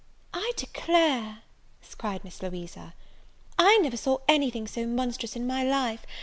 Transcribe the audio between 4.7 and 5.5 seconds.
monstrous in